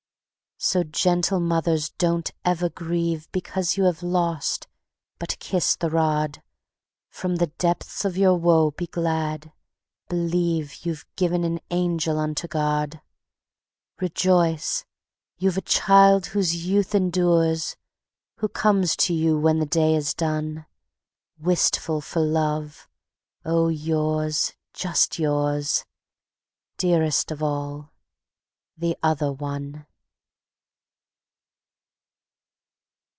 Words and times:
_So, 0.63 0.83
gentle 0.83 1.39
mothers, 1.39 1.89
don't 1.89 2.29
ever 2.45 2.69
grieve 2.69 3.27
Because 3.31 3.77
you 3.77 3.85
have 3.85 4.03
lost, 4.03 4.67
but 5.17 5.39
kiss 5.39 5.75
the 5.75 5.89
rod; 5.89 6.43
From 7.09 7.37
the 7.37 7.47
depths 7.47 8.05
of 8.05 8.15
your 8.15 8.35
woe 8.35 8.69
be 8.69 8.85
glad, 8.85 9.51
believe 10.07 10.85
You've 10.85 11.07
given 11.15 11.43
an 11.43 11.61
angel 11.71 12.19
unto 12.19 12.47
God. 12.47 13.01
Rejoice! 13.99 14.85
You've 15.39 15.57
a 15.57 15.61
child 15.61 16.27
whose 16.27 16.63
youth 16.63 16.93
endures, 16.93 17.75
Who 18.35 18.47
comes 18.47 18.95
to 18.97 19.15
you 19.15 19.39
when 19.39 19.57
the 19.57 19.65
day 19.65 19.95
is 19.95 20.13
done, 20.13 20.67
Wistful 21.39 22.01
for 22.01 22.19
love, 22.19 22.87
oh, 23.43 23.69
yours, 23.69 24.53
just 24.75 25.17
yours, 25.17 25.85
Dearest 26.77 27.31
of 27.31 27.41
all, 27.41 27.93
the 28.77 28.95
Other 29.01 29.31
One. 29.31 29.87